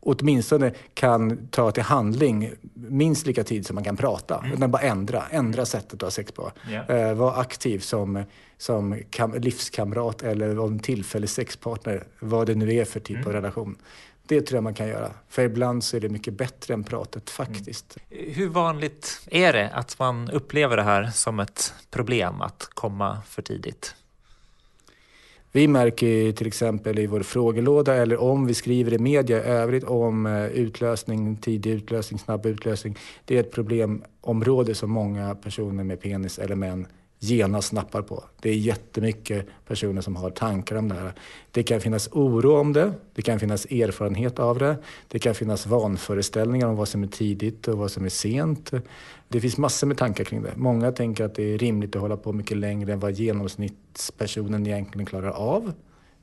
åtminstone 0.00 0.72
kan 0.94 1.48
ta 1.50 1.70
till 1.70 1.82
handling 1.82 2.50
minst 2.74 3.26
lika 3.26 3.44
tid 3.44 3.66
som 3.66 3.74
man 3.74 3.84
kan 3.84 3.96
prata. 3.96 4.38
Mm. 4.38 4.52
Utan 4.52 4.70
bara 4.70 4.82
ändra, 4.82 5.22
ändra 5.30 5.64
sättet 5.64 5.94
att 5.94 6.02
ha 6.02 6.10
sex 6.10 6.32
på. 6.32 6.52
Yeah. 6.70 7.10
Eh, 7.10 7.14
var 7.14 7.40
aktiv 7.40 7.78
som, 7.78 8.24
som 8.58 8.98
kam, 9.10 9.34
livskamrat 9.34 10.22
eller 10.22 10.66
en 10.66 10.78
tillfällig 10.78 11.30
sexpartner. 11.30 12.06
Vad 12.20 12.46
det 12.46 12.54
nu 12.54 12.74
är 12.74 12.84
för 12.84 13.00
typ 13.00 13.16
mm. 13.16 13.26
av 13.26 13.32
relation. 13.32 13.76
Det 14.32 14.40
tror 14.40 14.56
jag 14.56 14.62
man 14.62 14.74
kan 14.74 14.88
göra. 14.88 15.10
För 15.28 15.42
ibland 15.42 15.84
så 15.84 15.96
är 15.96 16.00
det 16.00 16.08
mycket 16.08 16.34
bättre 16.34 16.74
än 16.74 16.84
pratet 16.84 17.30
faktiskt. 17.30 17.96
Mm. 18.10 18.34
Hur 18.34 18.48
vanligt 18.48 19.20
är 19.30 19.52
det 19.52 19.70
att 19.70 19.98
man 19.98 20.30
upplever 20.30 20.76
det 20.76 20.82
här 20.82 21.10
som 21.10 21.40
ett 21.40 21.74
problem 21.90 22.40
att 22.40 22.68
komma 22.74 23.18
för 23.26 23.42
tidigt? 23.42 23.94
Vi 25.52 25.68
märker 25.68 26.32
till 26.32 26.46
exempel 26.46 26.98
i 26.98 27.06
vår 27.06 27.20
frågelåda 27.20 27.94
eller 27.94 28.20
om 28.20 28.46
vi 28.46 28.54
skriver 28.54 28.92
i 28.92 28.98
media 28.98 29.38
i 29.38 29.40
övrigt 29.40 29.84
om 29.84 30.26
eh, 30.26 30.46
utlösning, 30.46 31.36
tidig 31.36 31.70
utlösning, 31.70 32.18
snabb 32.18 32.46
utlösning. 32.46 32.98
Det 33.24 33.36
är 33.36 33.40
ett 33.40 33.52
problemområde 33.52 34.74
som 34.74 34.90
många 34.90 35.34
personer 35.34 35.84
med 35.84 36.00
penis 36.00 36.38
eller 36.38 36.54
män 36.54 36.86
genast 37.22 37.72
nappar 37.72 38.02
på. 38.02 38.24
Det 38.40 38.50
är 38.50 38.54
jättemycket 38.54 39.46
personer 39.66 40.00
som 40.00 40.16
har 40.16 40.30
tankar 40.30 40.76
om 40.76 40.88
det 40.88 40.94
här. 40.94 41.12
Det 41.50 41.62
kan 41.62 41.80
finnas 41.80 42.08
oro 42.12 42.56
om 42.56 42.72
det, 42.72 42.92
det 43.14 43.22
kan 43.22 43.40
finnas 43.40 43.64
erfarenhet 43.64 44.38
av 44.38 44.58
det, 44.58 44.76
det 45.08 45.18
kan 45.18 45.34
finnas 45.34 45.66
vanföreställningar 45.66 46.66
om 46.66 46.76
vad 46.76 46.88
som 46.88 47.02
är 47.02 47.06
tidigt 47.06 47.68
och 47.68 47.78
vad 47.78 47.90
som 47.90 48.04
är 48.04 48.08
sent. 48.08 48.70
Det 49.28 49.40
finns 49.40 49.58
massor 49.58 49.86
med 49.86 49.96
tankar 49.96 50.24
kring 50.24 50.42
det. 50.42 50.52
Många 50.56 50.92
tänker 50.92 51.24
att 51.24 51.34
det 51.34 51.54
är 51.54 51.58
rimligt 51.58 51.96
att 51.96 52.02
hålla 52.02 52.16
på 52.16 52.32
mycket 52.32 52.56
längre 52.56 52.92
än 52.92 53.00
vad 53.00 53.12
genomsnittspersonen 53.12 54.66
egentligen 54.66 55.06
klarar 55.06 55.30
av. 55.30 55.72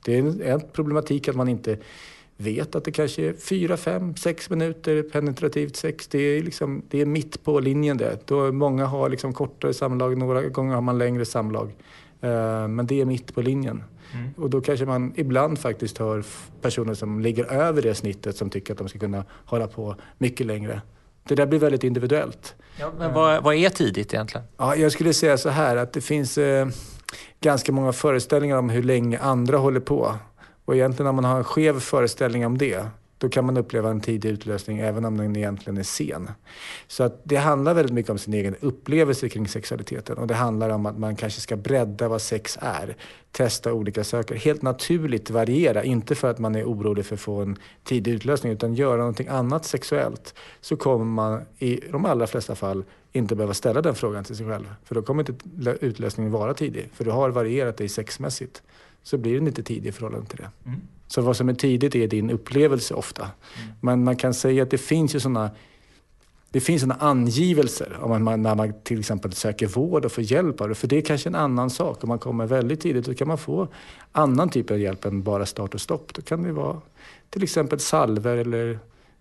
Det 0.04 0.18
är 0.18 0.42
en 0.42 0.60
problematik 0.72 1.28
att 1.28 1.36
man 1.36 1.48
inte 1.48 1.78
vet 2.40 2.74
att 2.74 2.84
det 2.84 2.92
kanske 2.92 3.22
är 3.22 3.32
fyra, 3.32 3.76
fem, 3.76 4.16
sex 4.16 4.50
minuter 4.50 5.02
penetrativt 5.02 5.76
sex. 5.76 6.06
Det 6.06 6.18
är, 6.18 6.42
liksom, 6.42 6.82
det 6.88 7.00
är 7.00 7.06
mitt 7.06 7.44
på 7.44 7.60
linjen 7.60 7.96
det. 7.96 8.18
Då 8.26 8.52
många 8.52 8.86
har 8.86 9.08
liksom 9.08 9.32
kortare 9.32 9.74
samlag, 9.74 10.18
några 10.18 10.42
gånger 10.42 10.74
har 10.74 10.82
man 10.82 10.98
längre 10.98 11.24
samlag. 11.24 11.66
Uh, 12.24 12.68
men 12.68 12.86
det 12.86 13.00
är 13.00 13.04
mitt 13.04 13.34
på 13.34 13.42
linjen. 13.42 13.82
Mm. 14.14 14.30
Och 14.36 14.50
då 14.50 14.60
kanske 14.60 14.86
man 14.86 15.12
ibland 15.16 15.58
faktiskt 15.58 15.98
hör 15.98 16.24
personer 16.60 16.94
som 16.94 17.20
ligger 17.20 17.52
över 17.52 17.82
det 17.82 17.94
snittet 17.94 18.36
som 18.36 18.50
tycker 18.50 18.72
att 18.72 18.78
de 18.78 18.88
ska 18.88 18.98
kunna 18.98 19.24
hålla 19.44 19.66
på 19.66 19.96
mycket 20.18 20.46
längre. 20.46 20.82
Det 21.24 21.34
där 21.34 21.46
blir 21.46 21.58
väldigt 21.58 21.84
individuellt. 21.84 22.54
Ja, 22.78 22.92
men 22.98 23.12
vad, 23.14 23.42
vad 23.42 23.54
är 23.54 23.68
tidigt 23.68 24.14
egentligen? 24.14 24.46
Ja, 24.56 24.76
jag 24.76 24.92
skulle 24.92 25.12
säga 25.12 25.38
så 25.38 25.48
här 25.48 25.76
att 25.76 25.92
det 25.92 26.00
finns 26.00 26.38
eh, 26.38 26.68
ganska 27.40 27.72
många 27.72 27.92
föreställningar 27.92 28.56
om 28.56 28.70
hur 28.70 28.82
länge 28.82 29.18
andra 29.18 29.58
håller 29.58 29.80
på. 29.80 30.14
Och 30.70 30.76
egentligen 30.76 31.04
när 31.04 31.12
man 31.12 31.24
har 31.24 31.38
en 31.38 31.44
skev 31.44 31.80
föreställning 31.80 32.46
om 32.46 32.58
det, 32.58 32.86
då 33.18 33.28
kan 33.28 33.44
man 33.44 33.56
uppleva 33.56 33.90
en 33.90 34.00
tidig 34.00 34.28
utlösning 34.30 34.78
även 34.78 35.04
om 35.04 35.16
den 35.16 35.36
egentligen 35.36 35.78
är 35.78 35.82
sen. 35.82 36.30
Så 36.86 37.02
att 37.02 37.20
det 37.24 37.36
handlar 37.36 37.74
väldigt 37.74 37.94
mycket 37.94 38.10
om 38.10 38.18
sin 38.18 38.34
egen 38.34 38.56
upplevelse 38.60 39.28
kring 39.28 39.48
sexualiteten 39.48 40.18
och 40.18 40.26
det 40.26 40.34
handlar 40.34 40.70
om 40.70 40.86
att 40.86 40.98
man 40.98 41.16
kanske 41.16 41.40
ska 41.40 41.56
bredda 41.56 42.08
vad 42.08 42.22
sex 42.22 42.58
är. 42.60 42.96
Testa 43.32 43.72
olika 43.72 44.04
saker. 44.04 44.34
Helt 44.34 44.62
naturligt 44.62 45.30
variera, 45.30 45.84
inte 45.84 46.14
för 46.14 46.30
att 46.30 46.38
man 46.38 46.54
är 46.54 46.64
orolig 46.64 47.06
för 47.06 47.14
att 47.14 47.20
få 47.20 47.40
en 47.40 47.56
tidig 47.84 48.12
utlösning 48.12 48.52
utan 48.52 48.74
göra 48.74 48.96
någonting 48.96 49.28
annat 49.28 49.64
sexuellt. 49.64 50.34
Så 50.60 50.76
kommer 50.76 51.04
man 51.04 51.42
i 51.58 51.80
de 51.90 52.04
allra 52.04 52.26
flesta 52.26 52.54
fall 52.54 52.84
inte 53.12 53.36
behöva 53.36 53.54
ställa 53.54 53.82
den 53.82 53.94
frågan 53.94 54.24
till 54.24 54.36
sig 54.36 54.46
själv. 54.46 54.74
För 54.84 54.94
då 54.94 55.02
kommer 55.02 55.30
inte 55.30 55.46
utlösningen 55.86 56.32
vara 56.32 56.54
tidig, 56.54 56.90
för 56.92 57.04
du 57.04 57.10
har 57.10 57.30
varierat 57.30 57.76
dig 57.76 57.88
sexmässigt 57.88 58.62
så 59.02 59.18
blir 59.18 59.34
den 59.34 59.46
inte 59.46 59.62
tidig 59.62 59.88
i 59.88 59.92
förhållande 59.92 60.26
till 60.26 60.38
det. 60.38 60.50
Mm. 60.66 60.80
Så 61.06 61.20
vad 61.20 61.36
som 61.36 61.48
är 61.48 61.54
tidigt 61.54 61.94
är 61.94 62.08
din 62.08 62.30
upplevelse 62.30 62.94
ofta. 62.94 63.22
Mm. 63.22 63.74
Men 63.80 64.04
man 64.04 64.16
kan 64.16 64.34
säga 64.34 64.62
att 64.62 64.70
det 64.70 64.78
finns 64.78 65.14
ju 65.14 65.20
sådana 65.20 65.50
det 66.52 66.60
finns 66.60 66.82
sådana 66.82 67.00
angivelser 67.00 67.98
om 68.00 68.24
man, 68.24 68.42
när 68.42 68.54
man 68.54 68.72
till 68.82 68.98
exempel 68.98 69.32
söker 69.32 69.66
vård 69.66 70.04
och 70.04 70.12
får 70.12 70.24
hjälp 70.24 70.60
av 70.60 70.68
det. 70.68 70.74
För 70.74 70.88
det 70.88 70.96
är 70.96 71.02
kanske 71.02 71.28
en 71.28 71.34
annan 71.34 71.70
sak. 71.70 72.04
Om 72.04 72.08
man 72.08 72.18
kommer 72.18 72.46
väldigt 72.46 72.80
tidigt 72.80 73.06
då 73.06 73.14
kan 73.14 73.28
man 73.28 73.38
få 73.38 73.68
annan 74.12 74.48
typ 74.48 74.70
av 74.70 74.78
hjälp 74.78 75.04
än 75.04 75.22
bara 75.22 75.46
start 75.46 75.74
och 75.74 75.80
stopp. 75.80 76.14
Då 76.14 76.22
kan 76.22 76.42
det 76.42 76.52
vara 76.52 76.80
till 77.30 77.42
exempel 77.42 77.78
salver 77.78 78.36
eller 78.36 78.78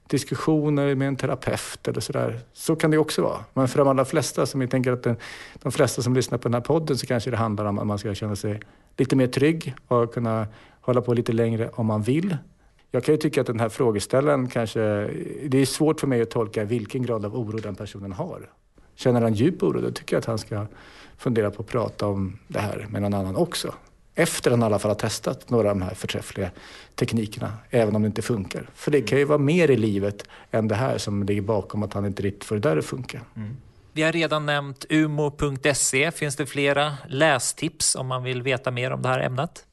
diskussioner 0.10 0.96
med 0.96 1.08
en 1.08 1.16
terapeut 1.16 1.88
eller 1.88 2.02
sådär. 2.02 2.40
Så 2.54 2.76
kan 2.76 2.92
det 2.92 2.98
också 2.98 3.22
vara. 3.22 3.46
Men 3.54 3.68
för 3.68 3.78
de 3.78 3.88
allra 3.88 4.06
flesta, 4.06 4.46
som 4.46 4.62
jag 4.62 4.72
tänker 4.72 4.92
att 4.92 5.04
den, 5.04 5.16
de 5.62 5.72
flesta 5.72 6.02
som 6.02 6.14
lyssnar 6.14 6.38
på 6.38 6.48
den 6.48 6.54
här 6.54 6.62
podden, 6.62 6.98
så 6.98 7.06
kanske 7.06 7.32
det 7.32 7.38
handlar 7.38 7.66
om 7.66 7.80
att 7.80 7.88
man 7.88 8.00
ska 8.00 8.16
känna 8.16 8.36
sig 8.36 8.60
lite 8.98 9.16
mer 9.16 9.28
trygg 9.28 9.76
och 9.88 10.14
kunna 10.14 10.48
hålla 10.82 11.02
på 11.02 11.14
lite 11.14 11.34
längre 11.34 11.70
om 11.74 11.86
man 11.86 12.02
vill. 12.02 12.38
Jag 12.92 13.04
kan 13.04 13.14
ju 13.14 13.18
tycka 13.18 13.42
att 13.42 13.48
den 13.48 13.60
här 13.60 13.70
frågeställaren 13.70 14.48
kanske... 14.48 14.80
Det 15.46 15.58
är 15.58 15.66
svårt 15.66 16.00
för 16.00 16.08
mig 16.08 16.22
att 16.22 16.30
tolka 16.30 16.64
vilken 16.64 17.04
grad 17.04 17.26
av 17.26 17.36
oro 17.36 17.58
den 17.58 17.76
personen 17.76 18.12
har. 18.12 18.50
Känner 18.96 19.22
han 19.22 19.34
djup 19.34 19.64
oro, 19.64 19.82
då 19.82 19.92
tycker 19.92 20.16
jag 20.16 20.20
att 20.20 20.26
han 20.26 20.38
ska 20.38 20.66
fundera 21.18 21.52
på 21.52 21.62
att 21.62 21.68
prata 21.68 22.08
om 22.08 22.40
det 22.48 22.60
här 22.60 22.88
med 22.90 23.02
någon 23.02 23.14
annan 23.14 23.36
också 23.36 23.74
efter 24.20 24.52
han 24.52 24.62
i 24.62 24.66
alla 24.66 24.80
fall 24.80 24.92
har 24.92 24.96
testat 24.96 25.50
några 25.50 25.70
av 25.70 25.80
de 25.80 25.82
här 25.86 25.94
förträffliga 25.94 26.52
teknikerna, 26.96 27.54
även 27.70 27.96
om 27.96 28.02
det 28.02 28.06
inte 28.06 28.22
funkar. 28.22 28.70
För 28.76 28.92
det 28.92 29.02
kan 29.02 29.18
ju 29.18 29.26
vara 29.26 29.38
mer 29.38 29.72
i 29.72 29.78
livet 29.78 30.28
än 30.52 30.68
det 30.68 30.76
här 30.76 30.98
som 30.98 31.24
ligger 31.24 31.42
bakom 31.42 31.84
att 31.84 31.94
han 31.94 32.06
inte 32.06 32.24
riktigt 32.24 32.44
får 32.44 32.56
det 32.56 32.62
där 32.70 32.78
att 32.78 32.86
funka. 32.86 33.22
Mm. 33.36 33.58
Vi 33.94 34.02
har 34.02 34.12
redan 34.12 34.46
nämnt 34.46 34.86
umo.se. 34.90 36.12
Finns 36.12 36.36
det 36.36 36.46
flera 36.46 36.94
lästips 37.08 37.96
om 37.96 38.08
man 38.08 38.24
vill 38.24 38.42
veta 38.42 38.72
mer 38.72 38.92
om 38.92 39.02
det 39.02 39.08
här 39.08 39.20
ämnet? 39.20 39.66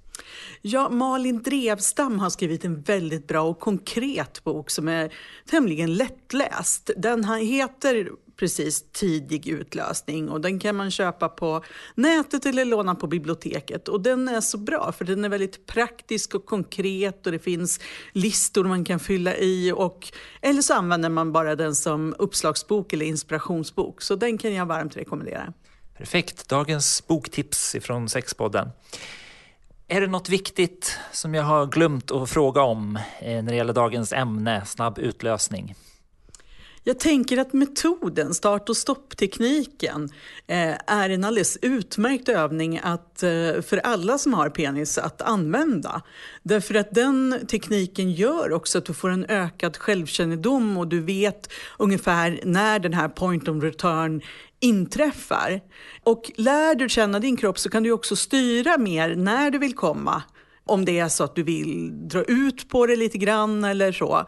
Ja, 0.62 0.88
Malin 0.88 1.42
Drevstam 1.42 2.18
har 2.18 2.30
skrivit 2.30 2.64
en 2.64 2.80
väldigt 2.80 3.28
bra 3.28 3.42
och 3.42 3.60
konkret 3.60 4.44
bok 4.44 4.70
som 4.70 4.88
är 4.88 5.12
tämligen 5.50 5.94
lättläst. 5.94 6.90
Den 6.96 7.24
heter 7.24 8.10
precis 8.36 8.84
tidig 8.92 9.48
utlösning 9.48 10.28
och 10.28 10.40
den 10.40 10.58
kan 10.58 10.76
man 10.76 10.90
köpa 10.90 11.28
på 11.28 11.64
nätet 11.94 12.46
eller 12.46 12.64
låna 12.64 12.94
på 12.94 13.06
biblioteket. 13.06 13.88
Och 13.88 14.00
den 14.00 14.28
är 14.28 14.40
så 14.40 14.58
bra 14.58 14.92
för 14.92 15.04
den 15.04 15.24
är 15.24 15.28
väldigt 15.28 15.66
praktisk 15.66 16.34
och 16.34 16.46
konkret 16.46 17.26
och 17.26 17.32
det 17.32 17.38
finns 17.38 17.80
listor 18.12 18.64
man 18.64 18.84
kan 18.84 19.00
fylla 19.00 19.36
i 19.36 19.72
och 19.72 20.12
eller 20.40 20.62
så 20.62 20.74
använder 20.74 21.08
man 21.08 21.32
bara 21.32 21.56
den 21.56 21.74
som 21.74 22.14
uppslagsbok 22.18 22.92
eller 22.92 23.06
inspirationsbok. 23.06 24.02
Så 24.02 24.16
den 24.16 24.38
kan 24.38 24.54
jag 24.54 24.66
varmt 24.66 24.96
rekommendera. 24.96 25.52
Perfekt, 25.96 26.48
dagens 26.48 27.06
boktips 27.06 27.74
ifrån 27.74 28.08
Sexpodden. 28.08 28.68
Är 29.88 30.00
det 30.00 30.06
något 30.06 30.28
viktigt 30.28 30.98
som 31.12 31.34
jag 31.34 31.42
har 31.42 31.66
glömt 31.66 32.10
att 32.10 32.30
fråga 32.30 32.62
om 32.62 32.96
eh, 32.96 33.42
när 33.42 33.42
det 33.42 33.56
gäller 33.56 33.72
dagens 33.72 34.12
ämne, 34.12 34.64
snabb 34.66 34.98
utlösning? 34.98 35.74
Jag 36.88 36.98
tänker 36.98 37.38
att 37.38 37.52
metoden, 37.52 38.34
start 38.34 38.68
och 38.68 38.76
stopptekniken, 38.76 40.08
eh, 40.46 40.74
är 40.86 41.10
en 41.10 41.24
alldeles 41.24 41.58
utmärkt 41.62 42.28
övning 42.28 42.80
att, 42.82 43.22
eh, 43.22 43.62
för 43.62 43.80
alla 43.84 44.18
som 44.18 44.34
har 44.34 44.50
penis 44.50 44.98
att 44.98 45.22
använda. 45.22 46.02
Därför 46.42 46.74
att 46.74 46.94
den 46.94 47.46
tekniken 47.50 48.12
gör 48.12 48.52
också 48.52 48.78
att 48.78 48.84
du 48.84 48.94
får 48.94 49.10
en 49.10 49.26
ökad 49.28 49.76
självkännedom 49.76 50.76
och 50.76 50.88
du 50.88 51.00
vet 51.00 51.52
ungefär 51.78 52.40
när 52.44 52.78
den 52.78 52.94
här 52.94 53.08
point 53.08 53.48
of 53.48 53.62
return 53.62 54.22
inträffar. 54.60 55.60
Och 56.02 56.32
lär 56.36 56.74
du 56.74 56.88
känna 56.88 57.20
din 57.20 57.36
kropp 57.36 57.58
så 57.58 57.70
kan 57.70 57.82
du 57.82 57.92
också 57.92 58.16
styra 58.16 58.78
mer 58.78 59.14
när 59.14 59.50
du 59.50 59.58
vill 59.58 59.74
komma 59.74 60.22
om 60.66 60.84
det 60.84 60.98
är 60.98 61.08
så 61.08 61.24
att 61.24 61.34
du 61.34 61.42
vill 61.42 61.90
dra 62.08 62.22
ut 62.22 62.68
på 62.68 62.86
det 62.86 62.96
lite 62.96 63.18
grann 63.18 63.64
eller 63.64 63.92
så. 63.92 64.26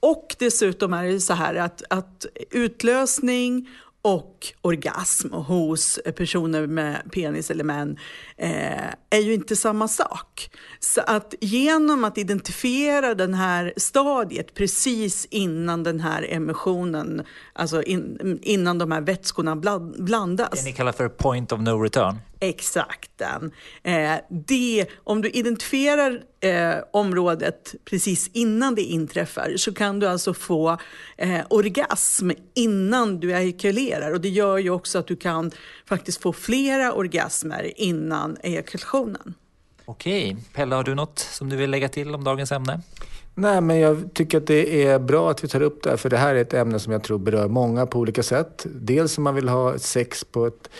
Och 0.00 0.36
dessutom 0.38 0.92
är 0.92 1.04
det 1.04 1.20
så 1.20 1.34
här 1.34 1.54
att, 1.54 1.82
att 1.90 2.26
utlösning 2.50 3.68
och 4.02 4.46
orgasm 4.62 5.32
hos 5.32 6.00
personer 6.16 6.66
med 6.66 7.12
penis 7.12 7.50
eller 7.50 7.64
män 7.64 7.98
eh, 8.36 8.88
är 9.10 9.20
ju 9.20 9.34
inte 9.34 9.56
samma 9.56 9.88
sak. 9.88 10.50
Så 10.80 11.00
att 11.06 11.34
genom 11.40 12.04
att 12.04 12.18
identifiera 12.18 13.14
den 13.14 13.34
här 13.34 13.72
stadiet 13.76 14.54
precis 14.54 15.26
innan 15.30 15.82
den 15.82 16.00
här 16.00 16.26
emissionen, 16.30 17.24
alltså 17.52 17.82
in, 17.82 18.38
innan 18.42 18.78
de 18.78 18.92
här 18.92 19.00
vätskorna 19.00 19.56
blandas. 19.98 20.50
Det 20.50 20.64
ni 20.64 20.72
kallar 20.72 20.92
för 20.92 21.08
point 21.08 21.52
of 21.52 21.60
no 21.60 21.82
return? 21.82 22.16
Exakt 22.40 23.10
den. 23.16 23.52
Eh, 23.82 24.20
det, 24.30 24.86
om 25.04 25.22
du 25.22 25.30
identifierar 25.30 26.22
eh, 26.40 26.74
området 26.90 27.74
precis 27.84 28.30
innan 28.32 28.74
det 28.74 28.82
inträffar 28.82 29.52
så 29.56 29.74
kan 29.74 30.00
du 30.00 30.06
alltså 30.08 30.34
få 30.34 30.78
eh, 31.16 31.40
orgasm 31.50 32.30
innan 32.54 33.20
du 33.20 33.32
ejakulerar 33.32 34.12
och 34.12 34.20
det 34.20 34.28
gör 34.28 34.58
ju 34.58 34.70
också 34.70 34.98
att 34.98 35.06
du 35.06 35.16
kan 35.16 35.50
faktiskt 35.86 36.22
få 36.22 36.32
flera 36.32 36.92
orgasmer 36.92 37.72
innan 37.76 38.36
ejakulationen. 38.42 39.34
Okej, 39.84 40.36
Pelle 40.54 40.74
har 40.74 40.84
du 40.84 40.94
något 40.94 41.18
som 41.18 41.48
du 41.48 41.56
vill 41.56 41.70
lägga 41.70 41.88
till 41.88 42.14
om 42.14 42.24
dagens 42.24 42.52
ämne? 42.52 42.80
Nej, 43.34 43.60
men 43.60 43.78
jag 43.78 44.14
tycker 44.14 44.38
att 44.38 44.46
det 44.46 44.86
är 44.86 44.98
bra 44.98 45.30
att 45.30 45.44
vi 45.44 45.48
tar 45.48 45.62
upp 45.62 45.82
det 45.82 45.90
här, 45.90 45.96
för 45.96 46.10
det 46.10 46.16
här 46.16 46.34
är 46.34 46.40
ett 46.40 46.54
ämne 46.54 46.78
som 46.78 46.92
jag 46.92 47.04
tror 47.04 47.18
berör 47.18 47.48
många 47.48 47.86
på 47.86 47.98
olika 47.98 48.22
sätt. 48.22 48.66
Dels 48.70 49.18
om 49.18 49.24
man 49.24 49.34
vill 49.34 49.48
ha 49.48 49.78
sex 49.78 50.24
på 50.24 50.46
ett 50.46 50.70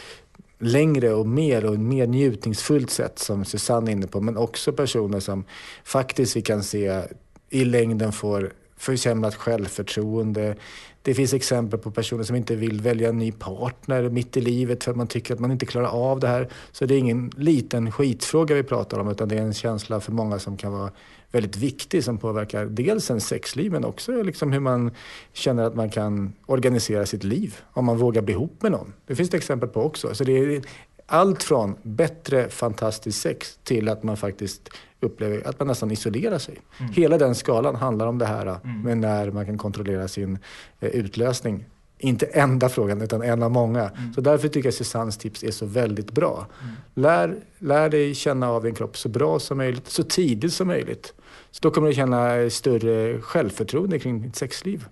längre 0.60 1.12
och 1.12 1.26
mer 1.26 1.64
och 1.64 1.78
mer 1.78 2.06
njutningsfullt 2.06 2.90
sätt 2.90 3.18
som 3.18 3.44
Susanne 3.44 3.90
är 3.90 3.92
inne 3.92 4.06
på. 4.06 4.20
Men 4.20 4.36
också 4.36 4.72
personer 4.72 5.20
som 5.20 5.44
faktiskt 5.84 6.36
vi 6.36 6.42
kan 6.42 6.62
se 6.62 7.02
i 7.50 7.64
längden 7.64 8.12
får 8.12 8.52
försämrat 8.80 9.34
självförtroende. 9.34 10.56
Det 11.02 11.14
finns 11.14 11.34
exempel 11.34 11.80
på 11.80 11.90
personer 11.90 12.24
som 12.24 12.36
inte 12.36 12.56
vill 12.56 12.80
välja 12.80 13.08
en 13.08 13.18
ny 13.18 13.32
partner 13.32 14.08
mitt 14.08 14.36
i 14.36 14.40
livet 14.40 14.84
för 14.84 14.90
att 14.90 14.96
man 14.96 15.06
tycker 15.06 15.34
att 15.34 15.40
man 15.40 15.52
inte 15.52 15.66
klarar 15.66 15.88
av 15.88 16.20
det 16.20 16.28
här. 16.28 16.48
Så 16.72 16.86
det 16.86 16.94
är 16.94 16.98
ingen 16.98 17.30
liten 17.36 17.92
skitfråga 17.92 18.54
vi 18.54 18.62
pratar 18.62 18.98
om 18.98 19.08
utan 19.08 19.28
det 19.28 19.36
är 19.36 19.42
en 19.42 19.54
känsla 19.54 20.00
för 20.00 20.12
många 20.12 20.38
som 20.38 20.56
kan 20.56 20.72
vara 20.72 20.90
väldigt 21.32 21.56
viktig 21.56 22.04
som 22.04 22.18
påverkar 22.18 22.66
dels 22.66 23.10
en 23.10 23.20
sexliv 23.20 23.72
men 23.72 23.84
också 23.84 24.22
liksom 24.22 24.52
hur 24.52 24.60
man 24.60 24.90
känner 25.32 25.62
att 25.62 25.74
man 25.74 25.90
kan 25.90 26.32
organisera 26.46 27.06
sitt 27.06 27.24
liv 27.24 27.56
om 27.72 27.84
man 27.84 27.98
vågar 27.98 28.22
bli 28.22 28.34
ihop 28.34 28.62
med 28.62 28.72
någon. 28.72 28.92
Det 29.06 29.14
finns 29.14 29.30
det 29.30 29.36
exempel 29.36 29.68
på 29.68 29.82
också. 29.82 30.14
Så 30.14 30.24
det 30.24 30.38
är 30.38 30.62
allt 31.06 31.42
från 31.42 31.74
bättre 31.82 32.48
fantastiskt 32.48 33.20
sex 33.20 33.58
till 33.64 33.88
att 33.88 34.02
man 34.02 34.16
faktiskt 34.16 34.70
upplever 35.00 35.48
att 35.48 35.58
man 35.58 35.68
nästan 35.68 35.90
isolerar 35.90 36.38
sig. 36.38 36.58
Mm. 36.78 36.92
Hela 36.92 37.18
den 37.18 37.34
skalan 37.34 37.74
handlar 37.74 38.06
om 38.06 38.18
det 38.18 38.26
här 38.26 38.46
mm. 38.64 38.82
med 38.82 38.98
när 38.98 39.30
man 39.30 39.46
kan 39.46 39.58
kontrollera 39.58 40.08
sin 40.08 40.38
eh, 40.80 40.88
utlösning. 40.88 41.64
Inte 41.98 42.26
enda 42.26 42.68
frågan, 42.68 43.02
utan 43.02 43.22
en 43.22 43.42
av 43.42 43.50
många. 43.50 43.88
Mm. 43.88 44.14
Så 44.14 44.20
därför 44.20 44.48
tycker 44.48 44.66
jag 44.66 44.74
Susannes 44.74 45.16
tips 45.16 45.42
är 45.42 45.50
så 45.50 45.66
väldigt 45.66 46.12
bra. 46.12 46.46
Mm. 46.62 46.74
Lär, 46.94 47.36
lär 47.58 47.88
dig 47.88 48.14
känna 48.14 48.50
av 48.50 48.62
din 48.62 48.74
kropp 48.74 48.96
så 48.96 49.08
bra 49.08 49.38
som 49.38 49.58
möjligt, 49.58 49.88
så 49.88 50.02
tidigt 50.02 50.52
som 50.52 50.68
möjligt. 50.68 51.14
Så 51.50 51.58
då 51.62 51.70
kommer 51.70 51.88
du 51.88 51.94
känna 51.94 52.50
större 52.50 53.20
självförtroende 53.20 53.98
kring 53.98 54.22
ditt 54.22 54.36
sexliv. 54.36 54.84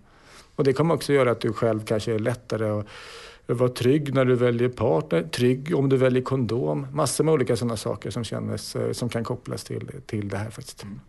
Och 0.56 0.64
det 0.64 0.72
kommer 0.72 0.94
också 0.94 1.12
göra 1.12 1.30
att 1.30 1.40
du 1.40 1.52
själv 1.52 1.84
kanske 1.84 2.14
är 2.14 2.18
lättare 2.18 2.68
att 2.68 2.86
var 3.54 3.68
trygg 3.68 4.14
när 4.14 4.24
du 4.24 4.34
väljer 4.34 4.68
partner, 4.68 5.22
trygg 5.22 5.74
om 5.76 5.88
du 5.88 5.96
väljer 5.96 6.22
kondom. 6.22 6.86
Massor 6.92 7.24
med 7.24 7.34
olika 7.34 7.56
sådana 7.56 7.76
saker 7.76 8.10
som, 8.10 8.24
känns, 8.24 8.76
eh, 8.76 8.92
som 8.92 9.08
kan 9.08 9.24
kopplas 9.24 9.64
till, 9.64 9.90
till 10.06 10.28
det 10.28 10.36
här 10.36 10.50
faktiskt. 10.50 10.82
Mm. 10.82 11.00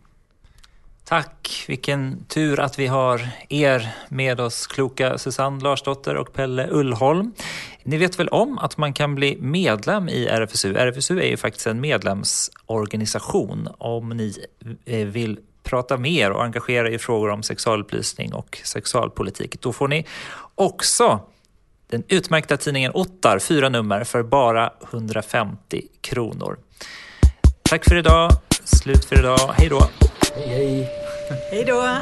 Tack! 1.04 1.64
Vilken 1.68 2.24
tur 2.24 2.60
att 2.60 2.78
vi 2.78 2.86
har 2.86 3.28
er 3.48 3.88
med 4.08 4.40
oss, 4.40 4.66
kloka 4.66 5.18
Susanne 5.18 5.62
Larsdotter 5.62 6.16
och 6.16 6.32
Pelle 6.32 6.68
Ullholm. 6.70 7.32
Ni 7.82 7.96
vet 7.96 8.18
väl 8.18 8.28
om 8.28 8.58
att 8.58 8.76
man 8.76 8.92
kan 8.92 9.14
bli 9.14 9.36
medlem 9.40 10.08
i 10.08 10.26
RFSU? 10.26 10.76
RFSU 10.76 11.20
är 11.20 11.26
ju 11.26 11.36
faktiskt 11.36 11.66
en 11.66 11.80
medlemsorganisation. 11.80 13.68
Om 13.78 14.08
ni 14.08 14.46
eh, 14.84 15.06
vill 15.06 15.38
prata 15.62 15.96
mer 15.96 16.30
och 16.30 16.44
engagera 16.44 16.88
er 16.88 16.92
i 16.92 16.98
frågor 16.98 17.28
om 17.30 17.42
sexualupplysning 17.42 18.34
och 18.34 18.58
sexualpolitik, 18.64 19.60
då 19.60 19.72
får 19.72 19.88
ni 19.88 20.06
också 20.54 21.20
den 21.90 22.04
utmärkta 22.08 22.56
tidningen 22.56 22.92
Ottar, 22.94 23.38
fyra 23.38 23.68
nummer 23.68 24.04
för 24.04 24.22
bara 24.22 24.72
150 24.92 25.82
kronor. 26.00 26.58
Tack 27.62 27.84
för 27.88 27.96
idag. 27.96 28.30
Slut 28.64 29.04
för 29.04 29.18
idag. 29.18 29.54
Hej 29.54 29.68
då. 29.68 29.88
Hej, 30.36 30.48
hej. 30.48 30.88
Hej 31.50 31.64
då. 31.64 31.96